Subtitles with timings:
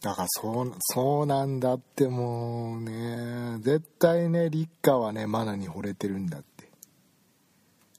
[0.00, 6.68] だからそうそうなんだってもうね絶対ね立花はねマナに惚れてるんだって。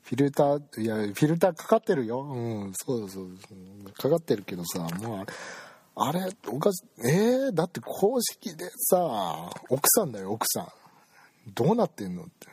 [0.04, 2.22] フィルターいやフィルターかかってるよ。
[2.22, 3.30] うんそうそう
[3.94, 5.26] かかってるけどさもう
[5.96, 10.68] あれおかしいえー、だって公式でさ奥さんだよ奥さん。
[11.54, 12.48] どうなってんのって。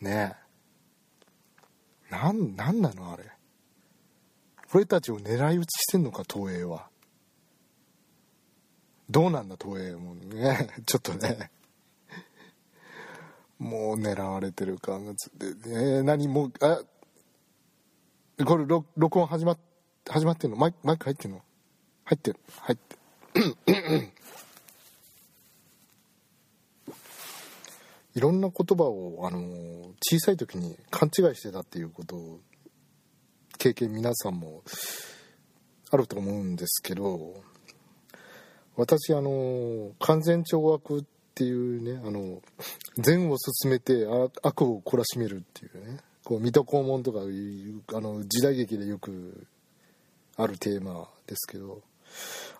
[0.00, 0.34] ね。
[2.10, 3.24] えなんなんなのあれ。
[4.74, 6.88] 俺たちを狙い撃ちしてんのか東映は。
[9.08, 10.68] どうなんだ東映もね。
[10.86, 11.50] ちょっとね。
[13.58, 16.82] もう狙われてる感がつってえー、何もうあ
[18.44, 19.56] これ録音始ま
[20.06, 20.56] 始まってんの？
[20.56, 21.42] マイマイク入ってんの？
[22.04, 22.40] 入ってる。
[22.60, 22.96] 入って
[28.14, 29.38] いろんな言葉をあの
[30.00, 32.40] 小さい時に勘違いしてたっていうことを
[33.58, 34.62] 経験皆さんも
[35.90, 37.42] あると思うんですけど
[38.76, 42.40] 私あの完全懲悪っていうねあの
[42.98, 44.06] 善を進めて
[44.42, 49.46] 悪を懲らしめるっていうねこう水戸黄門とかいうあの時代劇でよく
[50.36, 51.82] あるテーマですけど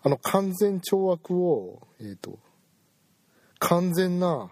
[0.03, 2.39] あの完全懲悪を、えーと、
[3.59, 4.49] 完全な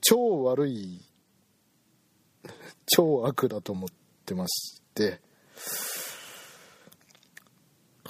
[0.00, 1.00] 超悪い
[2.86, 3.88] 超悪だと思っ
[4.24, 5.20] てまして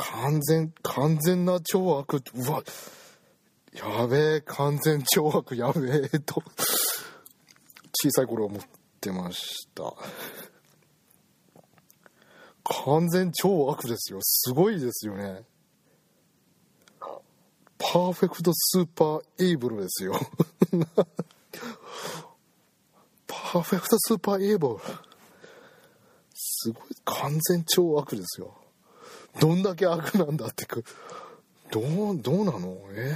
[0.01, 2.63] 完全完全な超悪うわ
[3.75, 6.43] やべえ完全超悪やべえと
[7.93, 8.61] 小さい頃思っ
[9.01, 9.93] てました。
[12.65, 14.21] 完全超悪ですよ。
[14.23, 15.43] すごいですよね。
[17.79, 20.15] perfect super evil ですよ。
[23.27, 24.77] perfect super evil。
[26.35, 28.60] すごい完全超悪ですよ。
[29.39, 30.85] どんだけ悪なんだってく。
[31.71, 31.85] どう
[32.21, 32.77] どうなの？
[32.93, 33.15] え、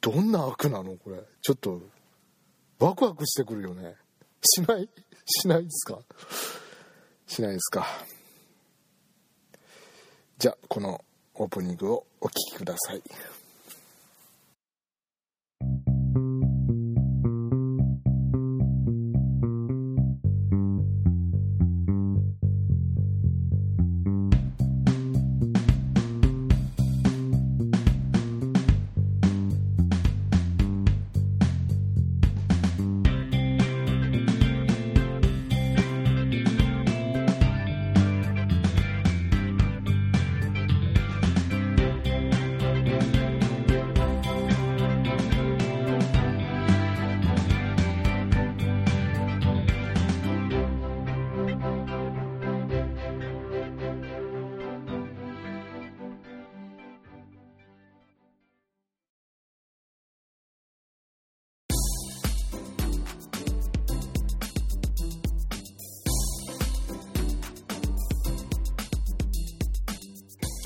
[0.00, 0.96] どんな悪なの？
[0.96, 1.18] これ。
[1.42, 1.82] ちょっと
[2.78, 3.94] ワクワクしてくるよね。
[4.42, 4.88] しない？
[5.26, 5.98] しないですか？
[7.26, 7.86] しないですか。
[10.38, 11.04] じゃあこの
[11.34, 13.02] オープニングをお聴きください。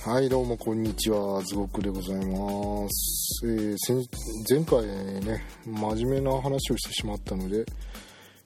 [0.05, 1.41] はいどうもこんにちは。
[1.45, 3.77] ズゴクでございます、えー、
[4.51, 4.85] 前回
[5.25, 7.65] ね真面目な話をしてしまったので、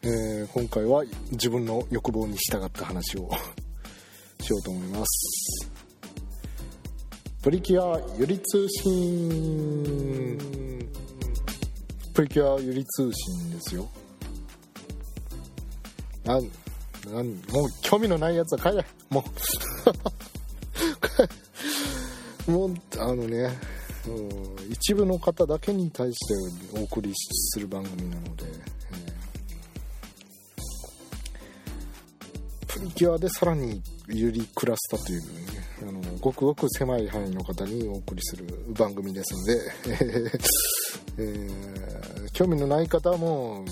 [0.03, 3.31] えー、今回は自分の欲望に従った話を
[4.39, 5.73] しようと思います。
[7.43, 10.39] プリキュアゆり通信。
[12.13, 13.89] プリキュアゆり通信ですよ。
[16.23, 16.51] なん
[17.11, 19.25] なんもう興味のないやつは帰れもう
[22.47, 23.51] もうあのね
[24.71, 26.17] 一部の方だけに対し
[26.73, 35.29] てお送りする番組なので、えー、プリキュアでさらにユリクラスタという、ね、
[35.89, 38.47] あのごくごく狭い範囲の方にお送りする
[38.79, 40.31] 番組ですので、
[41.19, 43.65] えー、興味のない方も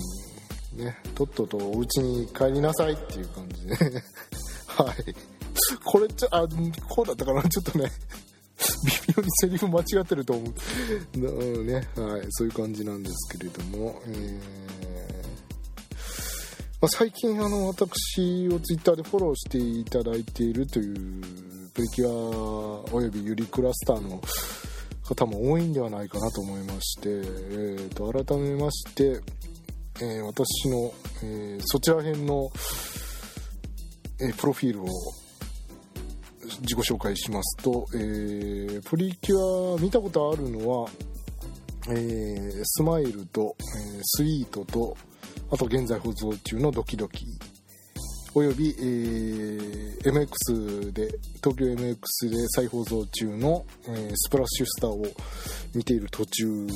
[0.75, 3.75] ねとっととお家に帰りなさいっていう感じで。
[4.67, 5.15] はい。
[5.85, 6.45] これちょあ
[6.89, 7.41] こうだったかな。
[7.43, 7.89] ちょっとね
[8.83, 10.53] 微妙にセリフ間違ってると思
[11.15, 11.63] う。
[11.63, 14.75] ね、はい、そういう感じなんですけれども、えー。
[16.81, 20.95] まあ、最近あの私をツイッターでフォローしていただいているという
[21.73, 24.21] プリキュアおよびユリクラスターの
[25.03, 29.21] 方も多いんではないかなと思いまして、えー、と改めまして、
[30.01, 32.51] えー、私の、えー、そちら辺の、
[34.21, 34.85] えプロフィールを
[36.61, 40.89] 自己紹介しますと、えー、プリキュア見たことあるのは、
[41.89, 44.97] えー、スマイルと、えー、スイートと
[45.51, 47.25] あと現在放送中のドキドキ。
[48.37, 55.05] および、えー、MX で東京 MX で再放送中の、え、スプラッシュスターを
[55.73, 56.67] 見ている途中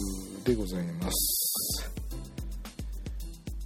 [0.45, 1.91] でございます。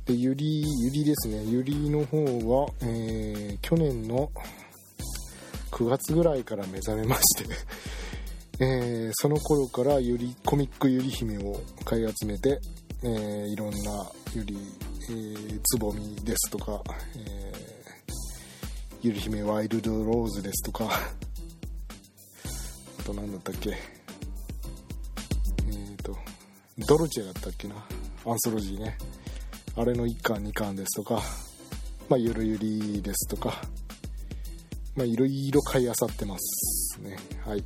[0.06, 1.44] でゆりゆりですね。
[1.46, 4.32] ゆりの方は、え、去年の
[5.74, 7.46] 9月ぐらいから目覚めまして
[8.64, 12.62] えー、その頃からゆりコミックゆり姫を買い集めて、
[13.02, 14.56] えー、いろんなゆり、
[15.10, 16.84] えー、つぼみですとか、
[17.18, 17.52] え
[19.02, 20.86] ゆり姫ワイルドローズですとか
[23.00, 23.78] あと何だったっけえっ、
[26.04, 26.16] と
[26.88, 27.76] ドルチェだったっけな
[28.26, 28.98] アンソロジーね。
[29.76, 31.24] あれの1巻2巻ですとか
[32.08, 33.64] まあゆるゆりですとか
[34.96, 37.18] まあいろいろ買いあさってますね。
[37.46, 37.64] はい。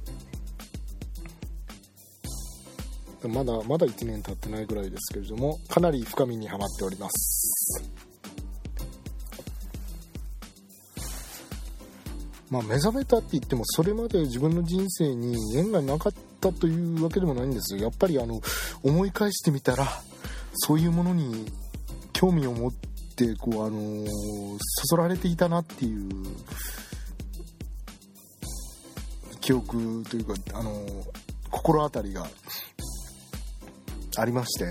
[3.27, 7.97] まだまだ1年経ってないぐらいですけれどもかなり深みにはまっております。
[12.49, 18.39] まあ目覚めたって言ってもそれまで自分の人生に縁がなかったというわけでもないんですよやっぱりあの
[18.83, 19.85] 思い返してみたら
[20.53, 21.45] そういうものに
[22.13, 22.71] 興味を持っ
[23.15, 26.09] てこうあのそそられていたなっていう
[29.47, 30.85] 記憶というかあの
[31.49, 32.27] 心当たりが
[34.17, 34.65] ありまして、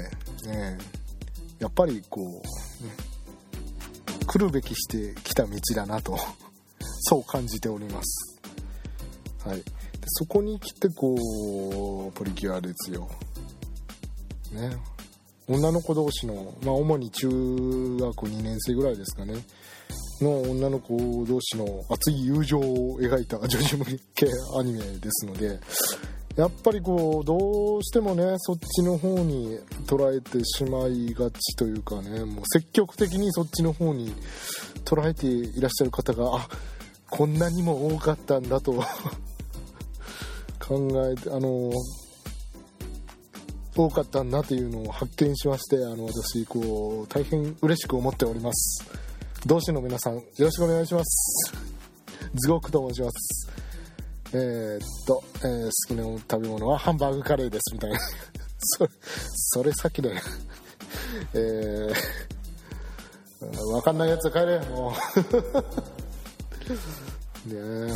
[0.46, 0.76] ね、
[1.58, 2.92] やっぱりこう、ね、
[4.26, 6.18] 来るべきしてきた道だなと
[7.08, 8.38] そう感じております。
[9.46, 9.56] はい。
[9.60, 9.64] で
[10.08, 13.08] そこに来てこう、プリキュアですよ。
[14.52, 14.76] ね。
[15.48, 19.42] 女の子同士の、まあ主に中学2年生ぐらいですかね。
[20.24, 23.84] の女の子同士の熱い友情を描いた 女子向
[24.14, 24.26] け
[24.58, 25.60] アニメですので、
[26.36, 34.12] やっぱりこうどうしてもねそっちの方に捉えてしまいがちというかねもう積極的にそっちの方に
[34.84, 36.48] 捉えていらっしゃる方があ
[37.08, 38.72] こんなにも多かったんだと
[40.60, 41.72] 考えてあの
[43.74, 49.05] 多かったんだというのを発見しましてあの私こう大変嬉しく思っております。
[49.44, 51.52] 同志の皆さんよろしくお願いします。
[52.34, 53.50] ズゴックと申します。
[54.32, 57.98] えー、っと、えー、好きな食べ物はハンバーグカレーですみたいな。
[58.58, 60.20] それそれ先だよ。
[61.34, 61.92] えー、
[63.72, 64.92] 分かんないやつは帰れも
[67.46, 67.48] う。
[67.54, 67.92] ね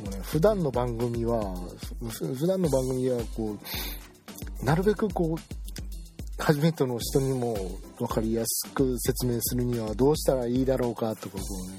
[0.00, 1.54] もうね普段の番組は
[2.00, 3.56] 普段の番組はこ
[4.62, 5.65] うなるべくこう
[6.38, 7.56] 初めての人にも
[7.98, 11.78] 分かりやすく説明するにはどうしたらいいだろうかとかこうね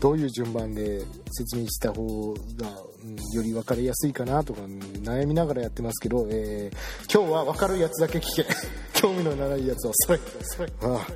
[0.00, 2.68] どういう順番で説明した方が、
[3.04, 8.46] うん、より分かりやすいかなとか、悩みながらやってますけど、えー、今日は分かるやつだけ聞け。
[8.94, 11.06] 興味のないやつはそれそれああ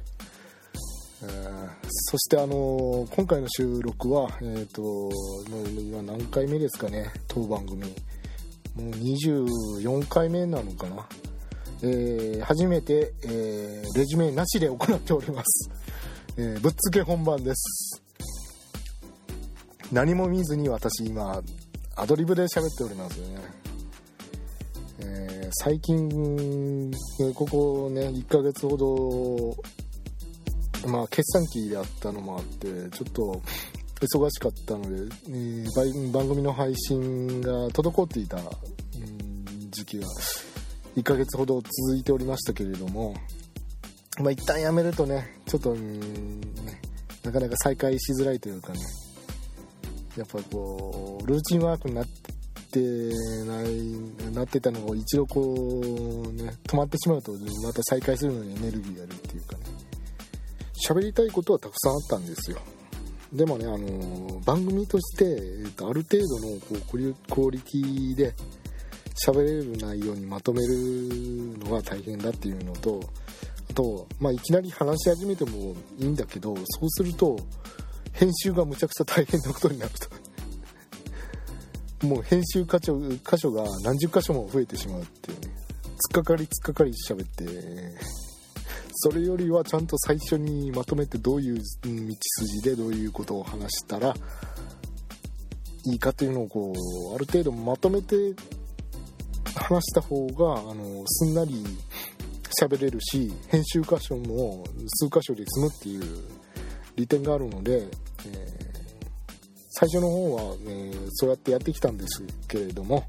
[1.91, 5.11] そしてあのー、今回の収録はえ、ー、と
[5.51, 7.11] 今何回目ですかね。
[7.29, 7.83] 当番組。
[7.83, 7.89] も
[8.77, 11.07] う24回目なのかな。
[11.87, 15.71] えー、初めて、えー、レジュメなしで行っております、
[16.39, 18.03] えー、ぶっつけ本番です。
[19.93, 21.43] 何も見ずに私今
[21.95, 23.41] アドリブで喋っておりますよね、
[25.01, 26.91] え、最近
[27.35, 29.55] ここね1ヶ月ほど
[30.89, 32.67] まあ決算期であったのもあって
[32.97, 33.43] ちょっと
[34.01, 38.39] 忙しかったので、えー、番組の配信が滞っていた、
[39.71, 40.07] 時期が。
[40.97, 43.15] 1ヶ月ほど続いておりましたけれども
[44.21, 46.01] まあ一旦やめるとねちょっと、ね、
[47.25, 48.79] なかなか再開しづらいというかね
[50.17, 52.81] やっぱこうルーチンワークになって
[53.45, 57.33] ないなってたのが一度こうね止まってしまうと
[57.63, 59.65] また再開するのにエネルギーがあるっていうかね
[60.89, 62.59] 喋りたいことはたくさんあったんですよ。
[63.33, 68.33] でもねあの番組として、えっと、ある程度のこうクオリティで
[69.15, 73.01] 喋れる内容にまとめるのが大変だっていうのと
[73.71, 77.39] あと、まあ、いきなり話し始めてもいいんだけどそうすると
[78.13, 80.09] 編集がむちゃくちゃ大変なことになると。
[82.07, 85.57] もう編集箇所箇所が何十箇所も増えてしまうっていうね。
[86.13, 88.25] 突っかかり突っかかり喋って。
[88.97, 94.15] それよりはちゃんと最初にまとめてどういう道筋でどういうことを話したら
[95.87, 96.73] いいかっていうのをこ
[97.11, 98.17] うある程度まとめて
[99.65, 101.65] 話した方があのすんなり
[102.61, 106.25] 喋れるし編集箇所も数箇所で済むっていう
[106.97, 107.89] 利点があるので
[108.27, 108.65] え
[109.71, 113.05] 最初の方は、ね、そうやってやってきたんですけれども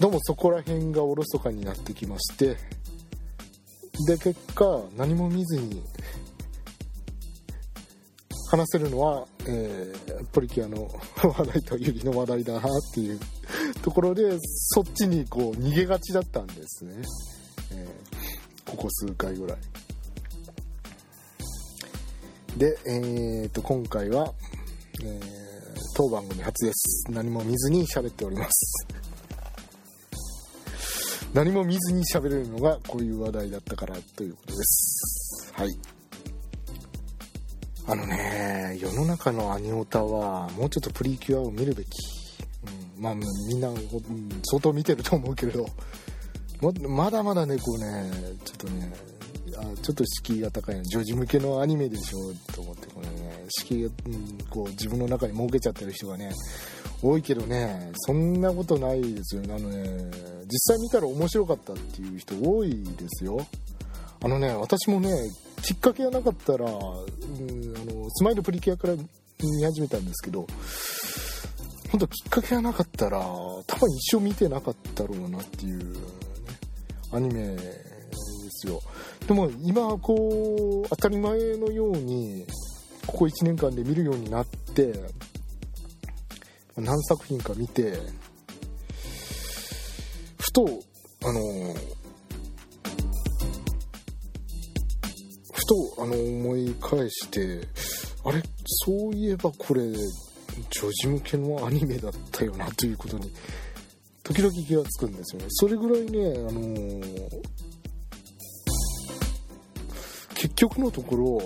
[0.00, 2.56] どうもそこら辺がおろそかになってきまして
[4.06, 4.64] で結果
[4.96, 5.82] 何も見ずに
[8.52, 10.86] 話せるのは、えー、プリキュアの
[11.26, 13.18] 話題とユリの話題だなっていう
[13.80, 17.02] ところでそっちにこう逃げがちだったんですね、
[17.70, 19.58] えー、ここ数回ぐらい。
[22.58, 24.34] で、えー、と今回は、
[25.02, 25.20] えー、
[25.96, 27.06] 当番組初です。
[27.10, 28.86] 何も見ずに喋っております。
[31.32, 35.50] 何も見ずに喋れるのがこういう話題だったからということです。
[35.54, 36.01] はい。
[37.86, 41.88] あのね世の中のアニオタはもうちょっとプリキュアを見るべき、
[42.96, 43.68] うん、まあみんな
[44.44, 45.66] 相当見てると思うけれど。
[46.88, 48.08] まだまだねこうね
[48.44, 48.92] ちょっとね
[49.58, 56.30] あちょっと敷居が高いな女児向けのアニメでしょと思ってこれね敷居が、うん、こう自分の中に設けちゃってる人がね
[57.02, 59.42] 多いけどねそんなことないですよ。
[59.44, 59.82] あのね
[60.44, 63.44] 実際見たら面白かったっていう人多いですよ。
[64.22, 65.10] あのね私もね
[65.62, 70.46] きっかけがなかったら、うん、あのスマイルプリキュアから見始めたんですけど
[71.90, 76.00] 本当きっかけがなかったら多分一生見てなかったろうなっていう、ね、
[77.12, 77.82] アニメで
[78.50, 78.80] すよ。
[79.26, 82.46] でも今こう当たり前のように
[83.06, 84.92] ここ1年間で見るようになって
[86.76, 87.98] 何作品か見て
[90.40, 90.66] ふと
[91.24, 91.74] あの
[95.72, 97.66] とあの思い返して
[98.24, 98.42] あれ？
[98.84, 99.96] そういえばこれ女
[100.92, 103.32] 児向けのアニメだったよなということに
[104.22, 105.46] 時々気がつくんですよね。
[105.48, 107.40] それぐらいねあのー、
[110.34, 111.40] 結局のところ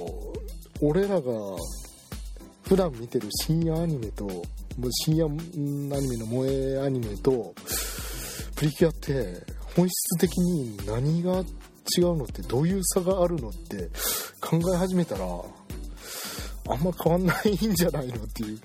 [0.89, 1.31] 俺らが
[2.69, 4.27] 普段見てる深夜アニメと
[5.05, 5.39] 深夜アニ
[5.89, 7.55] メの萌えアニメと
[8.57, 9.45] プリキュアって
[9.77, 11.45] 本質的に何が
[11.99, 13.91] 違うのってどういう差があるのって
[14.41, 18.59] 考え始めたらあんま変わんないんじゃないのっていう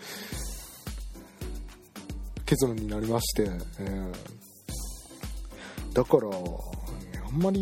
[2.45, 3.43] 結論になりまして、
[3.79, 6.27] えー、だから
[7.25, 7.59] あんまり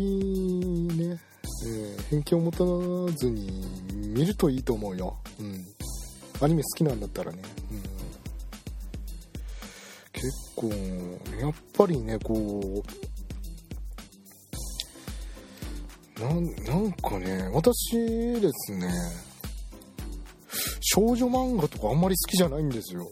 [0.96, 1.20] ね、
[1.66, 5.64] えー、偏見を持たずに見るといいと思うよ、うん、
[6.40, 7.82] アニメ好きなんだったらね、うん。
[10.12, 10.68] 結構
[11.40, 13.09] やっぱりねこう
[16.20, 17.96] なんかね私
[18.40, 18.88] ですね
[20.80, 23.10] 少女漫画とかあんまり好きじゃないんですよ。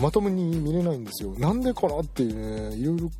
[0.00, 1.34] まともに見れないんですよ。
[1.38, 3.10] なんでかなっていうねいろいろ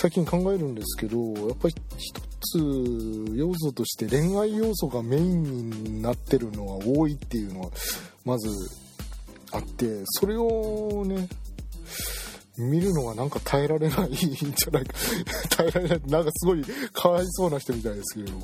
[0.00, 1.18] 最近考えるんですけど
[1.48, 7.70] やっぱり一つ要素として恋愛要素がメインになってるのは多いっていうのは
[8.24, 8.48] まず
[9.52, 11.28] あってそれをね
[12.60, 14.94] 見るのがなんか耐えられないんじゃないか。
[15.56, 16.00] 耐えられない。
[16.06, 18.38] なんかすごいかわいそうな人みたいですけど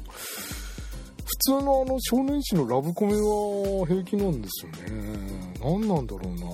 [1.25, 5.57] 普通のあの少年誌のラブコメは平気なんですよね。
[5.63, 6.47] 何なんだろうな。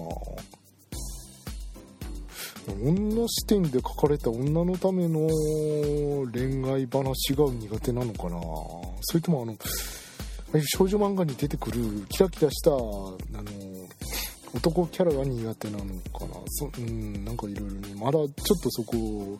[2.68, 5.28] 女視点で書かれた女のための
[6.32, 8.40] 恋愛話が苦手なのかな。
[9.00, 9.56] それともあの
[10.60, 13.71] 少女漫画に出てくるキラキラしたあの
[14.54, 16.34] 男キャラが苦手なのかな。
[16.46, 19.38] そうんなんかいろいろねまだちょっとそこを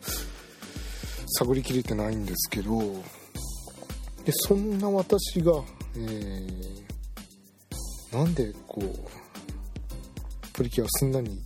[1.39, 2.79] 探りきれてないんですけど。
[4.25, 5.51] でそんな私が、
[5.97, 11.41] えー、なんでこうプリキュアをすんなに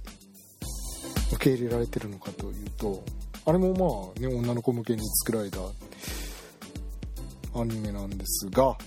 [1.34, 3.04] 受け入れられてるのかというと
[3.46, 5.60] あれもまあね女の子向けに作られた
[7.60, 8.78] アニメなんですが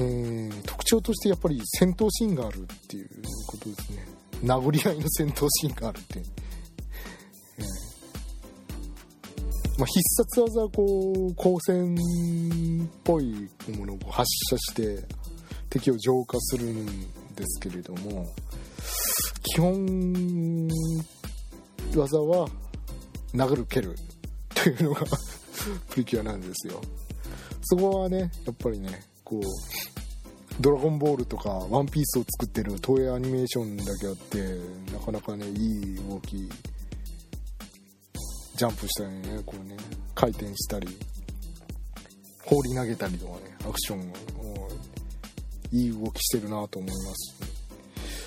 [0.00, 3.08] えー、特徴としてやっぱり戦闘シーンがあるっていう
[3.46, 4.06] ことですね。
[4.42, 7.90] 殴り合いの戦闘シーンがあるって、えー。
[9.78, 15.04] まあ、必殺技はこう光線っぽいものを発射して
[15.68, 16.86] 敵を浄化するん
[17.34, 18.26] ですけれども
[19.42, 20.68] 基本
[21.94, 22.48] 技は
[23.34, 23.94] 殴る蹴る
[24.54, 25.06] というのが
[25.88, 26.80] プリキュアなんですよ。
[27.62, 29.42] そこはねやっぱりねこう
[30.60, 34.60] ドラゴンボールとかワンピースを作ってる東映アニメーションだけあって
[34.92, 36.36] なかなかねいい動き
[38.56, 39.42] ジャンプしたりね。
[39.46, 39.74] こうね
[40.14, 40.86] 回転したり
[42.44, 44.12] 放り投げたりとかねアクション
[45.72, 47.36] いい動きしてるなと思います、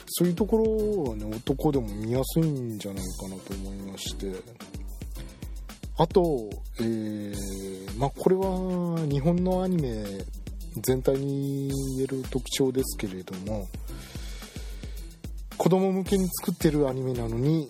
[0.08, 4.34] そういうところはね男でも見やすいんじゃないかなと思いまして。
[5.96, 6.50] あと、
[6.80, 10.04] えー、まあこれは日本のアニメ
[10.82, 13.68] 全体に言える特徴ですけれども
[15.58, 17.68] 子供向けに作ってるアニメなのに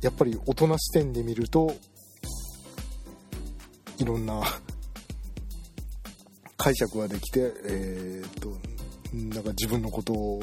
[0.00, 1.74] やっぱり大人視点で見ると
[3.98, 4.42] いろんな
[6.56, 8.48] 解釈ができて、えーと、
[9.12, 10.42] なんか自分のことを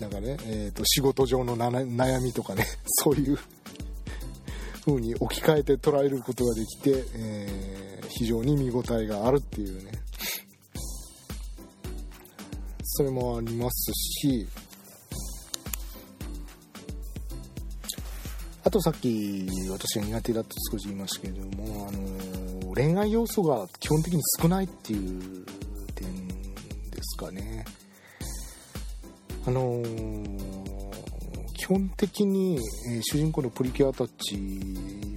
[0.00, 2.66] なんかね、えーと、仕事上の悩みとかね
[3.02, 3.38] そういう
[4.86, 9.92] 風に置き換えて捉えることができて、えー、非常に見応えがあるっていうね
[12.82, 14.46] それもありますし
[18.62, 25.44] あとさっき私が苦手だと少し言いましたけれども、あの恋愛要素が基本的に少ないっていう
[25.94, 26.34] 点で
[27.02, 27.64] すかね。
[29.46, 29.82] あの
[31.64, 32.58] 基本的に、
[32.90, 34.36] えー、主人公のプリキュアたち、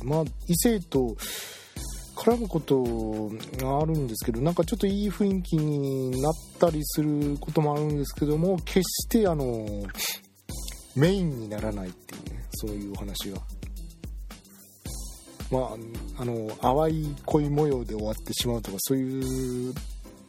[0.02, 1.18] まあ、異性と
[2.16, 2.84] 絡むこと
[3.62, 9.66] があるんですけどなんかちょっといい雰囲気になったりすることもあるんですけども決してあの
[10.96, 13.42] メインにならないっていうねそういうお話が。
[15.52, 19.74] まあ、あの淡い恋模様で終わってしまうとかそういう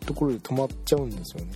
[0.04, 1.52] ところで止まっちゃうんですよね。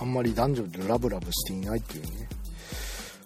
[0.00, 2.28] あんまり男女でラブラブしていないっていうね。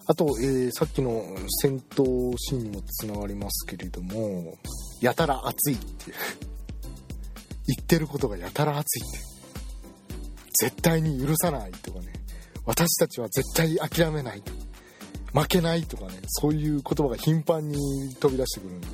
[0.07, 1.25] あと、えー、さっきの
[1.63, 4.59] 戦闘シーンにもつながりますけれども、
[5.01, 6.17] やたら熱いっていう。
[7.67, 9.35] 言ってることがやたら熱いって。
[10.61, 12.07] 絶対に許さないとかね
[12.65, 14.43] 私たちは絶対諦めない
[15.33, 18.87] 負けないとかねそういう言葉が頻繁に飛び出してくるんで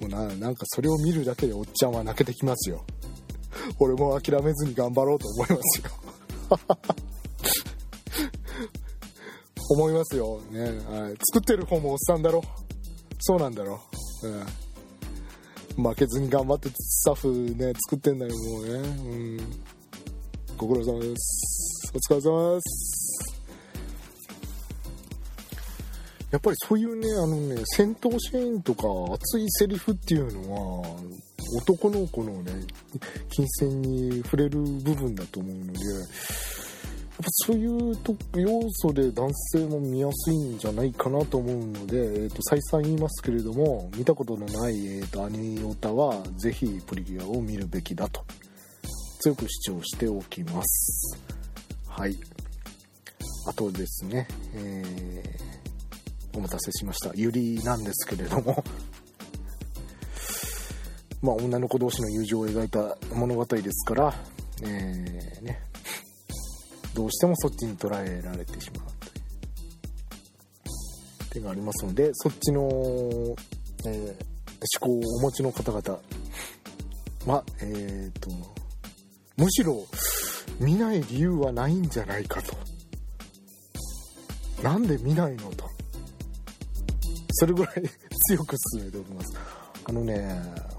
[0.00, 2.84] もうななんかそれを見るだけでおっちゃんは泣けてきますよ
[3.78, 5.90] 俺も諦めずに頑張ろうと思いますよ。
[9.70, 10.40] 思いますよ。
[10.50, 12.42] ね、はい、作ってる方もおっさんだろ。
[13.20, 13.80] そうなんだろ。
[14.22, 14.68] うん
[15.80, 18.70] 負けずに頑張ってスタッフね作ってんだよもうね。
[18.72, 19.38] うん。
[20.56, 21.92] ご苦労様です。
[21.94, 23.08] お疲れ様です。
[26.32, 28.82] やっぱりそういうねあのね戦闘シーンとか
[29.14, 31.00] 熱いセリフっていうのは
[31.56, 32.52] 男の子のね
[33.30, 36.06] 金銭に触れる部分だと思うのでやっ
[37.18, 48.24] ぱそういうと要素で男性も見やすいんじゃないかなと思うので、えー、と再三言いますけれども見たことのない、えー、とアニオタはぜひプリキュアを見るべきだと
[49.20, 51.18] 強く主張しておきます。
[51.88, 52.16] はい。
[53.46, 57.12] あとですね、えー、お待たせしました。
[57.14, 58.62] ユリなんですけれども。
[61.22, 64.14] まあ女の子同士の友情を描いた物語ですから、
[64.62, 65.60] えーね、
[66.94, 69.06] どうしてもそっちに捉えられてしまうと
[71.26, 72.60] いう点がありますのでそっちの、
[73.86, 74.14] えー、
[74.80, 76.00] 思考をお持ちの方々
[77.26, 78.30] はえーと、
[79.36, 79.86] むしろ
[80.60, 82.56] 見ない理由はないんじゃないかと。
[84.62, 85.64] なんで見ないのと。
[87.32, 87.74] それぐらい
[88.28, 89.57] 強く進めております。
[89.88, 90.28] あのね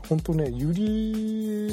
[0.08, 1.70] 本当ねゆり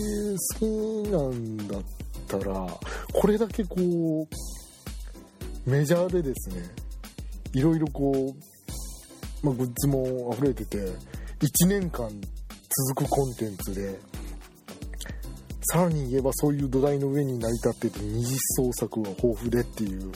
[0.52, 1.82] 好きなんだっ
[2.26, 2.66] たら
[3.12, 6.62] これだけこうメジャーでですね
[7.52, 10.78] いろいろこう、まあ、グッズも溢れてて
[11.40, 12.08] 1年間
[12.90, 13.98] 続くコンテンツで
[15.72, 20.12] さらに言えばそういう土台の上に成り立ってて二次創作が豊富でっていう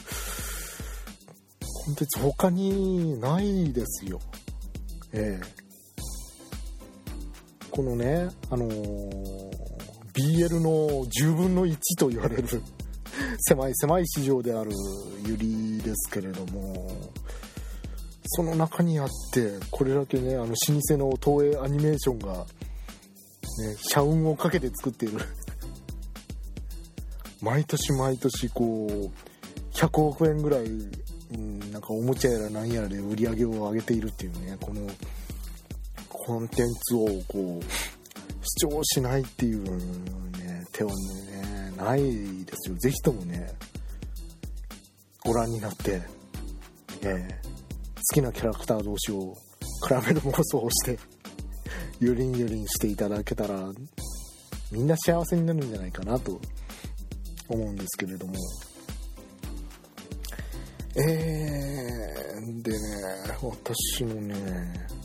[1.85, 4.21] コンテンツ他にないですよ。
[5.13, 5.70] ええ。
[7.81, 9.51] このねあのー
[10.13, 12.45] BL の10分の1と言われる
[13.49, 14.73] 狭い狭い市場である
[15.25, 16.91] ユリですけれども
[18.27, 22.45] その中にあってこれだけねあの老舗の東映アニメーションが、ね、
[23.79, 25.19] 社運をかけて作っている。
[27.41, 29.11] 毎年毎年こう
[29.75, 34.83] 100億円ぐらい、うん、なんかおもちゃやら何やらで売り上げを上げているっていうねこの
[36.31, 37.65] コンテンツをこう
[38.63, 39.65] 主張しないっていう
[40.39, 42.03] ね、手はね、ない
[42.45, 42.77] ですよ。
[42.77, 43.53] ぜひともね、
[45.25, 46.01] ご覧になって、
[47.03, 47.29] え、
[47.97, 49.35] 好きなキャラクター同士を
[49.89, 51.01] 比べる妄想をして、
[51.99, 53.69] ゆりんゆりんしていただけたら、
[54.71, 56.41] みんな幸せになるんじゃないかなと
[57.49, 58.35] 思うんですけれども。
[60.95, 62.79] えー、でね、
[63.43, 65.00] 私のね、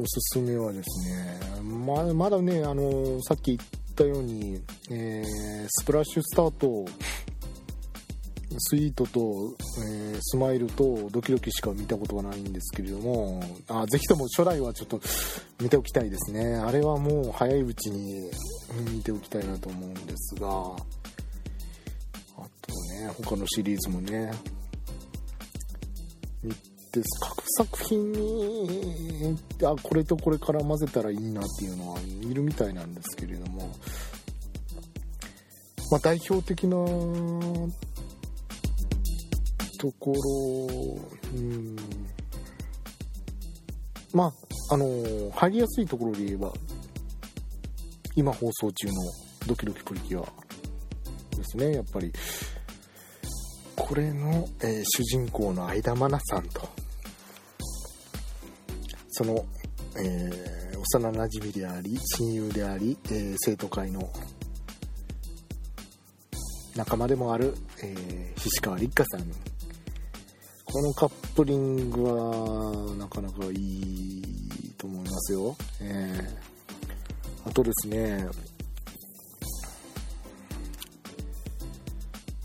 [0.00, 4.58] おすすめはですね、ままだね、あのさっき言ったように、
[4.90, 6.86] えー、スプラッシュスタート、
[8.58, 9.20] スイートと、
[9.86, 15.00] えー、スマイルとドキドキしか見たことがないんですけれども、あぜひとも初代はちょっと
[15.60, 16.56] 見ておきたいですね。
[16.56, 18.30] あれはもう早いうちに
[18.90, 20.78] 見ておきたいなと思うんですが、あと
[23.00, 24.32] ね、他のシリーズもね、
[26.42, 26.54] 見
[26.90, 33.68] って各作品にあこれとこれから混ぜたらいいなっていうのはいるみたいなんですけれども、
[35.92, 36.76] まあ、代表的な
[39.78, 41.00] ところ、
[41.34, 41.76] うん、
[44.12, 44.32] まあ
[44.74, 46.52] あの入りやすいところで言えば
[48.16, 48.92] 今放送中の
[49.46, 50.24] 「ドキドキプリキュア」
[51.38, 51.74] ですね。
[51.74, 52.12] やっぱり。
[53.90, 56.79] これの、えー、主人公の相田愛菜さんと。
[59.20, 59.44] その、
[59.98, 64.10] えー、幼なじみであり親友であり、えー、生徒会の
[66.74, 69.30] 仲間でもある、えー、菱川立花さん。
[70.64, 78.26] このカップリングはなかなかいいと思いますよ、えー、あとですね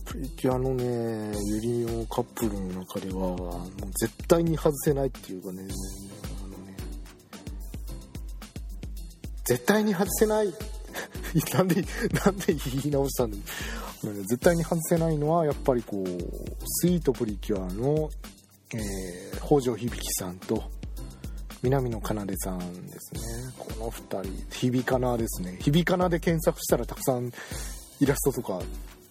[0.04, 5.64] プリキュアのねユリオカップルの中ではもう絶対に外せないっていうかね
[9.46, 10.54] 絶対に外せない。
[11.54, 11.84] なんで
[12.26, 13.38] なんで言い直したんだ。
[14.04, 16.08] 絶対に外せないのはやっぱりこう
[16.66, 18.10] スイートプリキュアの、
[18.74, 20.64] えー、北条響さんと
[21.64, 22.08] 南野奏
[22.44, 23.22] さんですね。
[23.58, 24.46] この2人。
[24.52, 25.58] 響かなですね。
[25.60, 27.32] 響かなで検索したらたくさん
[28.00, 28.62] イラストとか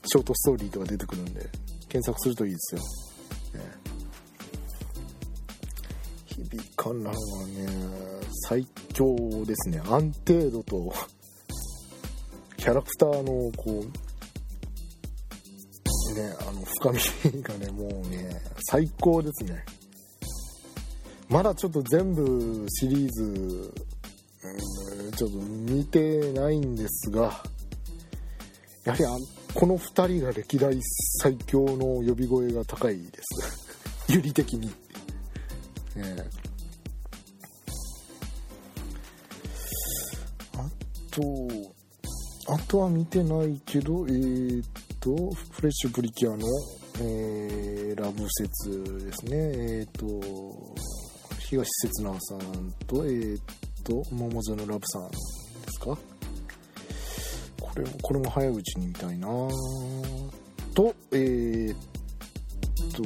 [0.06, 1.48] ショートストーリーとか出てくるんで
[1.88, 3.66] 検索するといいですよ、ね、
[6.26, 7.66] 響かなはね
[8.46, 9.16] 最強
[9.46, 9.80] ですね。
[9.86, 10.92] 安定度と
[12.58, 13.82] キャラクターのこ
[16.10, 16.92] うねあの深
[17.32, 19.64] みがねもうね最高ですね。
[21.30, 23.72] まだちょっと全部シリーズ、
[24.42, 27.42] うん、ちょっと見てないんですが
[28.84, 29.08] やはりあ
[29.54, 30.78] この2人が歴代
[31.22, 33.72] 最強の呼び声が高いです。
[34.12, 34.70] 有利的に、
[35.96, 36.43] え
[41.14, 44.66] とあとは見てないけどえー、っ
[45.00, 45.14] と
[45.52, 46.46] フレッシュプリキュアの、
[47.00, 49.36] えー、ラブ説ですね。
[49.36, 50.74] えー、っと
[51.38, 53.42] 東刹那さんとえー、っ
[53.84, 55.16] と桃園ラブさんで
[55.70, 55.96] すか？
[57.60, 59.28] これもこれも早いうちに見たいな。
[60.74, 61.76] とえー、っ
[62.92, 63.02] と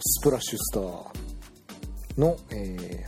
[0.00, 3.02] スプラッシュスターの、えー、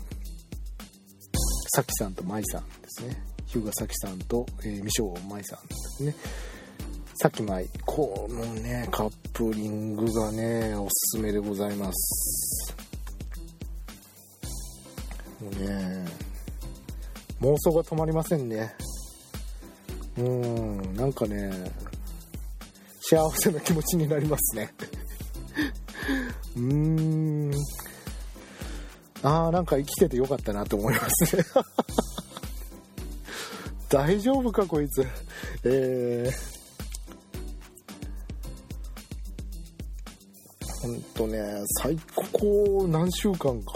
[1.69, 3.26] さきさんとまいさんですね。
[3.47, 6.15] 日向咲さんと、えー、未生舞さんですね。
[7.19, 12.77] さっきまいこのねカップリングがねおすすめでございます。
[15.41, 16.05] もうね
[17.41, 18.75] 妄想が止まりませんね。
[20.19, 21.51] うんなんかね
[23.01, 24.75] 幸せな気持ちになりますね。
[26.57, 27.53] うーん。
[29.23, 31.45] ああなんか生きててよかったなと思いますね。
[33.89, 35.07] 大丈夫かこいつ。
[35.65, 36.57] えー。
[40.83, 41.39] ほんとね
[41.83, 41.97] 最
[42.33, 43.73] 高何週間か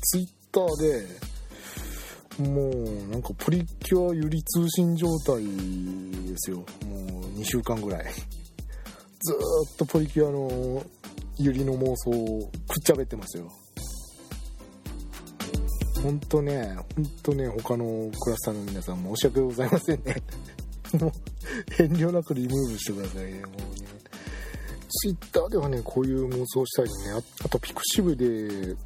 [0.00, 6.58] ツイッターでもうなんかプリキュアゆり通信状態ですよ。
[6.58, 6.64] もう
[7.38, 8.04] 2週間ぐらい。
[8.04, 9.36] ずー
[9.72, 10.84] っとプリキュアの
[11.38, 13.50] ゆりの妄想をくっちゃべってますよ。
[16.06, 20.22] ほんとねほんとね他のクラスターの皆さん申し訳ございませんね。
[21.00, 21.12] もう
[21.82, 23.40] 遠慮なくリムーブしてくださいね。
[23.40, 23.88] もうね
[24.88, 28.76] ツイッターではねこういう妄想したりねあとピクシブで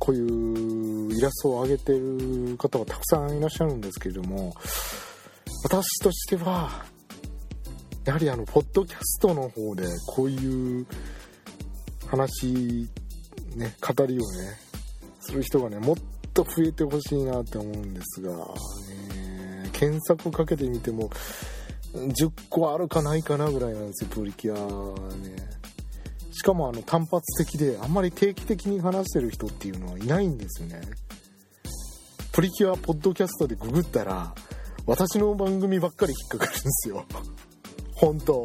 [0.00, 4.52] こういうイラストを上げてる方はたくさんいらっしゃるんですけれども
[5.62, 6.86] 私としては
[8.04, 10.86] やはりあのポッドキャストの方でこういう
[12.08, 12.90] 話
[13.54, 14.63] ね語りをね
[15.24, 15.96] する人がねもっ
[16.32, 21.10] と増えてほしいなって思うんですが、ね、検索かけてみても
[21.94, 25.36] 10個あるかないかなぐらいなんですよプリキュアね。
[26.32, 30.80] しかもあの単発的であんまり定期的に話してる人っていうのはいないんですよね。
[32.32, 34.34] プリキュアポッドキャストでググったら
[34.86, 37.04] 私の番組ばっかり引っかかるんですよ。
[37.94, 38.44] 本当。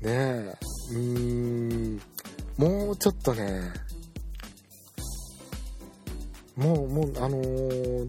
[0.00, 0.56] ねえ。
[0.90, 2.02] うーん。
[2.56, 3.72] もうちょっとね
[6.58, 8.08] もうもうあのー、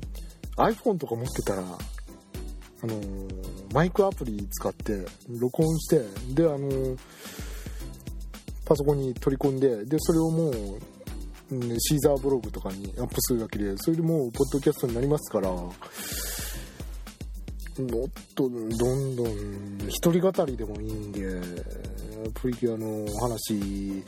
[0.57, 5.05] iPhone とか持ってたらあのー、マイクアプリ使って
[5.39, 5.99] 録音して
[6.33, 6.97] であのー
[8.69, 10.53] パソコンに取り込んででそれをもう、
[11.79, 15.49] シーザーブログとかにアップするだけでそれでもうポッドキャストになりますから
[17.79, 21.41] もっとどんどん一人語りでもいいんで
[22.33, 24.03] プリキュアの話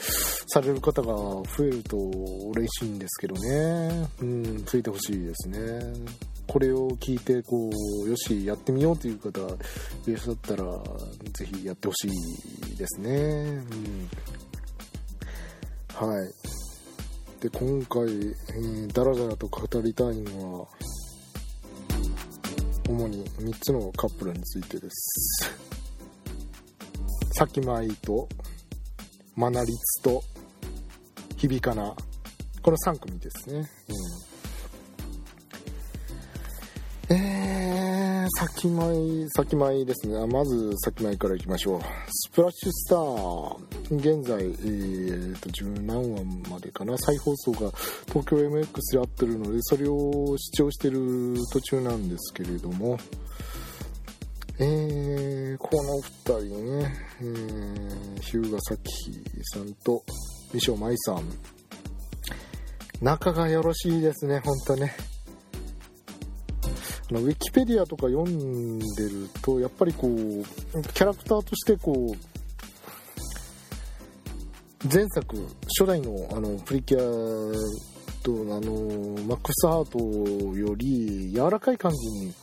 [0.48, 4.10] される方が増えると嬉しいんですけどね。
[4.22, 5.60] うん増えてほしいですね。
[6.48, 7.70] これを聞いてこ
[8.06, 10.66] うよしやってみようという方いらっしゃったら
[11.34, 12.10] ぜひやってほし
[12.74, 13.10] いですね。
[13.10, 13.16] う
[13.64, 14.10] ん。
[15.94, 16.32] はい。
[17.40, 20.68] で今回、えー、だらだらと語りたいのは
[22.92, 25.56] 主に3つのカップルについてです。
[27.32, 28.28] さきまいと
[29.34, 30.22] マナリツと
[31.38, 31.96] 響かな。
[32.62, 33.68] この3組ですね、
[37.10, 37.91] うん、えー、
[38.30, 40.26] 先舞先舞ですね。
[40.28, 41.82] まず先舞からいきましょう。
[42.10, 43.72] スプラッシュスター。
[43.92, 46.98] 現在、えーと、十何話までかな。
[46.98, 47.72] 再放送が
[48.08, 52.98] 東京 MX であってるのでそれを視聴してる途中なんですけれども。
[54.60, 58.80] えー、この2人ね、えー、日向咲
[59.54, 60.04] さんと
[60.52, 61.24] 三所舞さん。
[63.02, 64.94] 仲がよろしいですね本当ね。
[67.20, 72.16] ウィキペディアとか読んでるとやっぱりこうキャラクターとしてこう
[74.92, 75.36] 前作
[75.78, 77.54] 初代のあのプリキュア
[78.24, 80.00] とあのマックスアート
[80.58, 82.34] より柔らかい感じに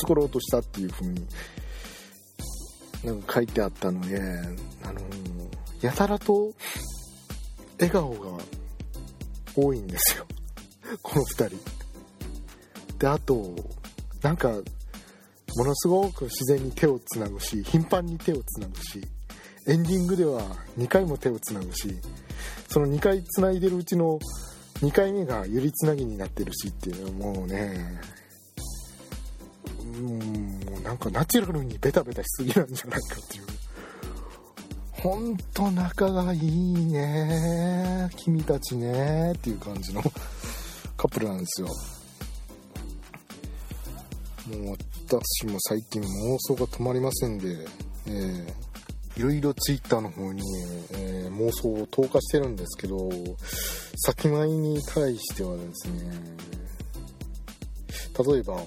[0.00, 1.26] 作ろうとしたっていう風に
[3.04, 4.18] なんか書いてあったので、
[4.82, 5.00] あの
[5.82, 6.52] やたらと
[7.78, 8.42] 笑顔が
[9.54, 10.26] 多いんですよ。
[11.02, 11.83] この2人。
[13.04, 13.54] で、あと、
[14.22, 19.06] なんか、ものすごく自然に手をつなぐし、頻繁に手をつなぐし、
[19.66, 20.40] エンディングでは
[20.78, 21.94] 2回も手をつなぐし、
[22.66, 24.18] その2回つないでるうちの
[24.76, 28.00] 2回目がゆりつなぎになってるしっていうのはもうね、
[30.00, 33.44] もうなんかナチュラルにベタベタしすぎなんじゃないかっていう。
[34.92, 40.00] ほんと仲がいいね君たちねっていう感じの
[40.96, 41.68] カップルなんですよ。
[44.46, 44.76] もう
[45.06, 47.66] 私も最近妄想が止まりませんで、
[48.06, 50.42] えー、いろいろ twitter の方に、
[50.92, 53.10] えー、妄想を投下してるんですけど、
[53.96, 56.10] 先前に対してはですね、
[58.26, 58.60] 例えば、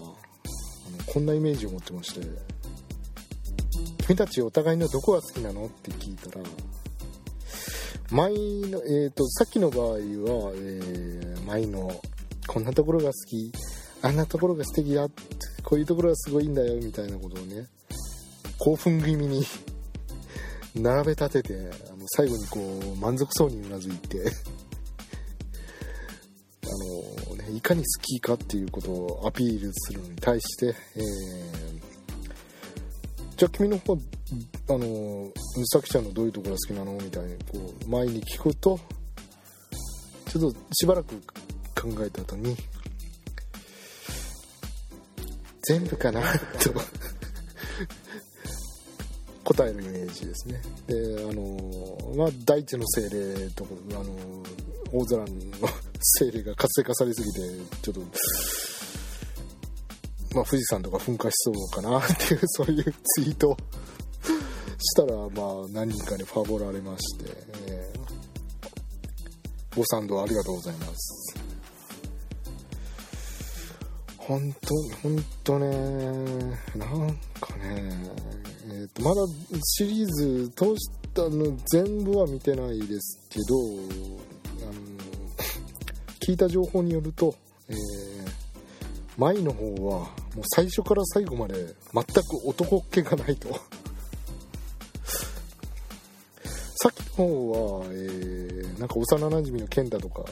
[1.05, 2.27] こんなイメージを持ってまして
[4.05, 5.67] 君たちお互いのどこが好きなの？
[5.67, 6.45] って聞いたら
[8.11, 8.33] 舞
[8.69, 11.91] の、えーと、さっきの場合は、えー、舞の
[12.47, 13.51] こんなところが好き
[14.01, 15.07] あんなところが素敵だ。
[15.63, 17.67] こういうところがすごいんだよみたいなことをね。
[18.57, 19.45] 興奮気味に
[20.75, 22.59] 並べ立ててあの最後にこ
[22.93, 24.31] う満足そうにうなずいて。
[27.53, 31.03] いかに好きかっていうことをアピールするのに対して、えー、
[33.37, 33.97] じゃあ君の方あ
[34.77, 35.31] の
[35.65, 36.91] さきちゃんのどういうところが好きなの？
[36.93, 38.79] みたいにこう前に聞くと
[40.27, 41.15] ちょっとしばらく
[41.73, 42.55] 考えた後に
[45.67, 46.21] 全部かな
[46.59, 46.73] と。
[49.47, 50.61] 答えるイメージですね。
[50.87, 54.03] であのまあ大地の精霊とかあの
[54.91, 55.27] 大空の
[56.19, 57.39] 精霊が活性化されすぎて
[57.81, 58.01] ちょっと
[60.35, 63.55] まあ富士山とか噴火しそうかなっていうそういうツイート
[64.79, 67.25] したらまあ何人かにファボられまして、
[67.67, 71.46] えー、ご賛同ありがとうございます。
[74.27, 75.67] 本当本当ね
[76.75, 77.93] なんかね
[78.65, 79.21] えーとまだ
[79.63, 83.55] シリーズ通したの全部は見てないですけど
[84.63, 84.73] あの
[86.19, 87.33] 聞いた情報によると、
[87.69, 87.75] えー、
[89.17, 89.99] 舞の方は
[90.35, 92.13] もう最初から最後まで全く
[92.45, 93.47] 男っ気がないと。
[96.79, 100.23] さっきの方は、えー、なんか幼なじみの健太とかい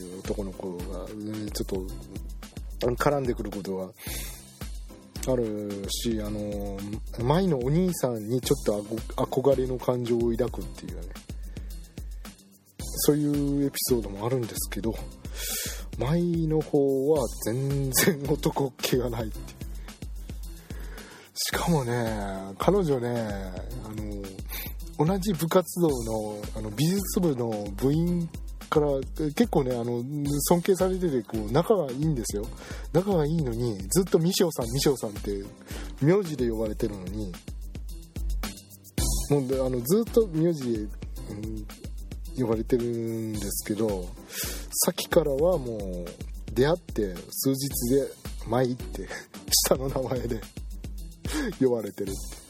[0.00, 1.06] う男の子が、
[1.52, 1.86] ちょっと
[2.80, 3.90] 絡んでくることが
[5.32, 6.78] あるし、あの
[7.24, 8.82] 舞のお兄さんにちょっと
[9.16, 11.02] 憧れの感情を抱くっていうね。
[12.98, 14.94] そういうエピソードもあるんですけど
[15.98, 19.44] 舞の方は全然男っ気がないっていう。
[21.34, 23.52] しかもね彼女ね
[23.84, 23.90] あ
[25.00, 28.28] の同じ部活動のあの美術部の部員
[28.68, 30.02] から結構ねあの
[30.48, 32.46] 尊敬されててこう仲がいいんですよ。
[32.92, 35.42] 仲がいいのにずっとミショウさんミショウさんって
[36.02, 37.32] 名字で呼ばれてるのに
[39.30, 40.90] もうあのずっと名字で、うん、
[42.38, 44.06] 呼ばれてるんですけど
[44.84, 46.06] さっきからはもう
[46.52, 48.08] 出会って数日で
[48.48, 49.08] 「舞」って
[49.66, 50.40] 下の名前で
[51.60, 52.46] 呼ばれてるって。